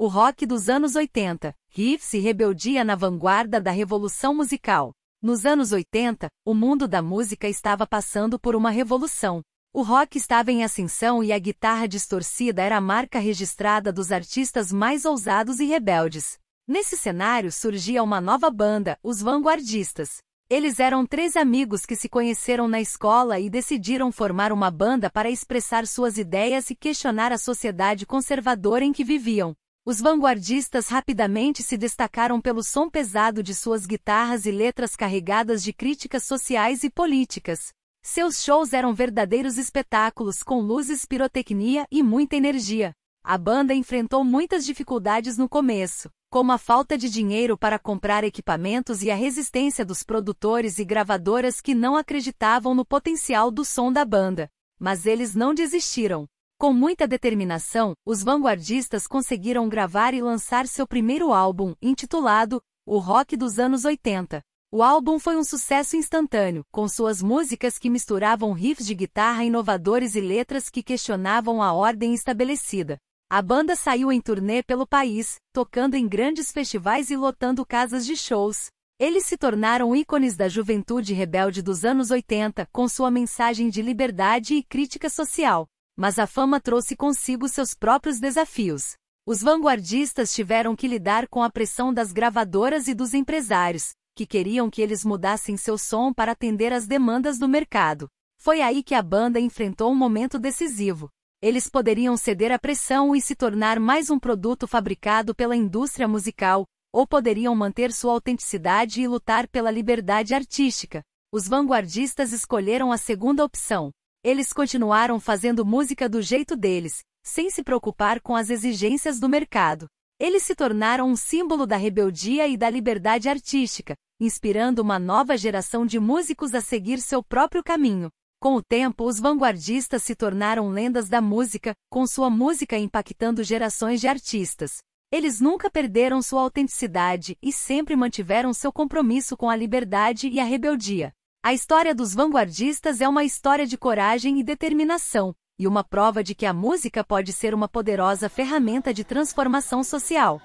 [0.00, 4.92] O rock dos anos 80, riffs e rebeldia na vanguarda da revolução musical.
[5.20, 9.42] Nos anos 80, o mundo da música estava passando por uma revolução.
[9.74, 14.70] O rock estava em ascensão e a guitarra distorcida era a marca registrada dos artistas
[14.70, 16.38] mais ousados e rebeldes.
[16.64, 20.18] Nesse cenário surgia uma nova banda, os Vanguardistas.
[20.48, 25.28] Eles eram três amigos que se conheceram na escola e decidiram formar uma banda para
[25.28, 29.56] expressar suas ideias e questionar a sociedade conservadora em que viviam.
[29.90, 35.72] Os vanguardistas rapidamente se destacaram pelo som pesado de suas guitarras e letras carregadas de
[35.72, 37.72] críticas sociais e políticas.
[38.02, 42.92] Seus shows eram verdadeiros espetáculos com luzes, pirotecnia e muita energia.
[43.24, 49.02] A banda enfrentou muitas dificuldades no começo, como a falta de dinheiro para comprar equipamentos
[49.02, 54.04] e a resistência dos produtores e gravadoras que não acreditavam no potencial do som da
[54.04, 54.50] banda.
[54.78, 56.28] Mas eles não desistiram.
[56.60, 63.36] Com muita determinação, os vanguardistas conseguiram gravar e lançar seu primeiro álbum, intitulado O Rock
[63.36, 64.42] dos Anos 80.
[64.72, 70.16] O álbum foi um sucesso instantâneo, com suas músicas que misturavam riffs de guitarra inovadores
[70.16, 72.98] e letras que questionavam a ordem estabelecida.
[73.30, 78.16] A banda saiu em turnê pelo país, tocando em grandes festivais e lotando casas de
[78.16, 78.66] shows.
[78.98, 84.54] Eles se tornaram ícones da juventude rebelde dos anos 80, com sua mensagem de liberdade
[84.54, 88.94] e crítica social mas a fama trouxe consigo seus próprios desafios.
[89.26, 94.70] Os vanguardistas tiveram que lidar com a pressão das gravadoras e dos empresários, que queriam
[94.70, 98.08] que eles mudassem seu som para atender às demandas do mercado.
[98.38, 101.10] Foi aí que a banda enfrentou um momento decisivo.
[101.42, 106.64] Eles poderiam ceder à pressão e se tornar mais um produto fabricado pela indústria musical,
[106.92, 111.02] ou poderiam manter sua autenticidade e lutar pela liberdade artística.
[111.32, 113.90] Os vanguardistas escolheram a segunda opção.
[114.24, 119.86] Eles continuaram fazendo música do jeito deles, sem se preocupar com as exigências do mercado.
[120.18, 125.86] Eles se tornaram um símbolo da rebeldia e da liberdade artística, inspirando uma nova geração
[125.86, 128.10] de músicos a seguir seu próprio caminho.
[128.40, 134.00] Com o tempo, os vanguardistas se tornaram lendas da música, com sua música impactando gerações
[134.00, 134.78] de artistas.
[135.12, 140.44] Eles nunca perderam sua autenticidade e sempre mantiveram seu compromisso com a liberdade e a
[140.44, 141.12] rebeldia.
[141.40, 146.34] A história dos vanguardistas é uma história de coragem e determinação, e uma prova de
[146.34, 150.40] que a música pode ser uma poderosa ferramenta de transformação social.